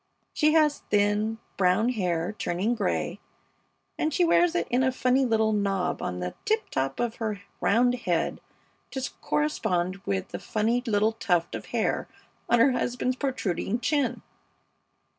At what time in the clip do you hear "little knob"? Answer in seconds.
5.25-6.01